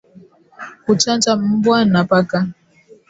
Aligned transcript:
Kuchanja 0.85 1.35
mbwa 1.35 1.85
na 1.85 2.03
paka 2.03 2.47